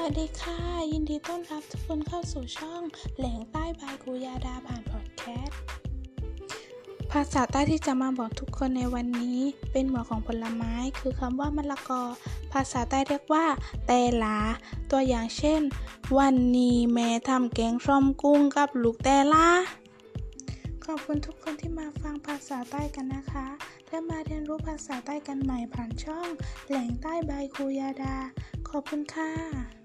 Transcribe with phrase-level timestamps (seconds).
[0.00, 0.58] วัสดีค่ะ
[0.92, 2.82] ยินดีต้อนรับทุกคนเข้าสู่ช่อง
[3.16, 5.58] แหล่งใต้บายกูยาดาผ่านพอดแคสต์
[7.12, 9.40] ภาษาใต้ที่จะมาบอกทุกคนในวันนี้
[9.72, 12.02] เป็นหมวดของผลไม้ คือคำว่ามะละกอ
[12.52, 13.46] ภาษาใต้เรียกว่า
[13.86, 14.38] แตหลา
[14.90, 15.60] ตัวอย่างเช่น
[16.18, 19.48] วันนี้แม่ทำแกงส้มกุ้งกับลูกแตลา
[20.84, 23.46] ขอบคุณทุกคนที่มาฟังภาษาใต้กันนะคะ
[23.88, 26.28] และมาเรียนรู้ภาษาใต้กันใหม่ผ่านช่อง
[26.68, 28.16] แหล่งใต้บายครูยาดา
[28.68, 29.81] ขอบคุณค่ะ